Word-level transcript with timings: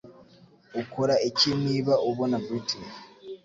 Ukora 0.81 1.15
iki 1.29 1.49
niba 1.63 1.93
ubona 2.09 2.35
Britney? 2.45 2.91